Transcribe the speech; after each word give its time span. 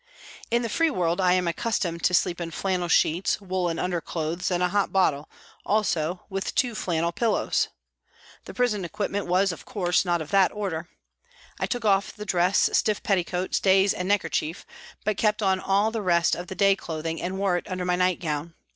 In 0.49 0.63
the 0.63 0.67
free 0.67 0.89
world 0.89 1.21
I 1.21 1.33
am 1.33 1.47
accustomed 1.47 2.03
to 2.05 2.15
sleep 2.15 2.41
in 2.41 2.49
flannel 2.49 2.87
sheets, 2.87 3.39
woollen 3.39 3.77
under 3.77 4.01
clothes, 4.01 4.49
and 4.49 4.63
a 4.63 4.69
hot 4.69 4.91
bottle, 4.91 5.29
also 5.63 6.21
with 6.27 6.55
two 6.55 6.73
flannel 6.73 7.11
pillows. 7.11 7.67
The 8.45 8.53
prison 8.55 8.83
equipment 8.83 9.27
was, 9.27 9.51
of 9.51 9.63
course, 9.63 10.03
not 10.03 10.19
of 10.19 10.31
that 10.31 10.51
order. 10.53 10.89
I 11.59 11.67
took 11.67 11.85
off 11.85 12.15
the 12.15 12.25
dress, 12.25 12.67
stiff 12.73 13.03
petticoat, 13.03 13.53
stays 13.53 13.93
and 13.93 14.07
necker 14.07 14.29
chief, 14.29 14.65
but 15.05 15.17
kept 15.17 15.43
on 15.43 15.59
all 15.59 15.91
the 15.91 16.01
rest 16.01 16.33
of 16.33 16.47
the 16.47 16.55
day 16.55 16.75
clothing 16.75 17.21
and 17.21 17.37
wore 17.37 17.55
it 17.57 17.69
under 17.69 17.85
my 17.85 17.95
night 17.95 18.19
gown. 18.19 18.55